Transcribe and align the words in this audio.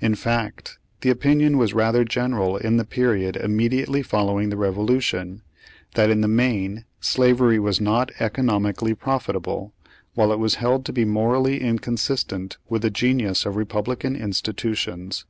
In 0.00 0.16
fact, 0.16 0.76
the 1.02 1.10
opinion 1.10 1.56
was 1.56 1.72
rather 1.72 2.02
general 2.02 2.56
in 2.56 2.78
the 2.78 2.84
period 2.84 3.36
immediately 3.36 4.02
following 4.02 4.48
the 4.50 4.56
revolution, 4.56 5.40
that 5.94 6.10
in 6.10 6.20
the 6.20 6.26
main 6.26 6.84
slavery 7.00 7.60
was 7.60 7.80
not 7.80 8.10
economically 8.18 8.96
profitable, 8.96 9.72
while 10.16 10.32
it 10.32 10.40
was 10.40 10.56
held 10.56 10.84
to 10.86 10.92
be 10.92 11.04
morally 11.04 11.60
inconsistent 11.60 12.58
with 12.68 12.82
the 12.82 12.90
genius 12.90 13.46
of 13.46 13.54
republican 13.54 14.16
institutions. 14.16 15.26